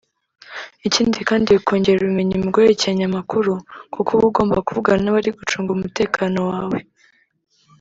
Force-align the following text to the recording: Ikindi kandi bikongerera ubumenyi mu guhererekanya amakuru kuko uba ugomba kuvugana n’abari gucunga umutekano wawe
Ikindi 0.87 1.17
kandi 1.29 1.47
bikongerera 1.57 2.01
ubumenyi 2.05 2.35
mu 2.41 2.47
guhererekanya 2.53 3.03
amakuru 3.09 3.51
kuko 3.93 4.09
uba 4.17 4.25
ugomba 4.29 4.65
kuvugana 4.67 5.01
n’abari 5.03 5.29
gucunga 5.39 5.69
umutekano 5.73 6.39
wawe 6.49 6.79